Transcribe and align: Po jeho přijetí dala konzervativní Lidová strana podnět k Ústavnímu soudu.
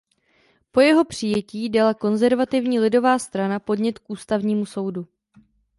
Po 0.71 0.81
jeho 0.81 1.05
přijetí 1.05 1.69
dala 1.69 1.93
konzervativní 1.93 2.79
Lidová 2.79 3.19
strana 3.19 3.59
podnět 3.59 3.99
k 3.99 4.09
Ústavnímu 4.09 4.65
soudu. 4.65 5.07